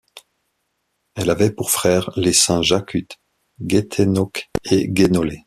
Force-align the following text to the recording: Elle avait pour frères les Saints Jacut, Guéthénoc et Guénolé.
Elle 1.13 1.29
avait 1.29 1.51
pour 1.51 1.69
frères 1.69 2.09
les 2.15 2.33
Saints 2.33 2.63
Jacut, 2.63 3.07
Guéthénoc 3.61 4.49
et 4.71 4.87
Guénolé. 4.89 5.39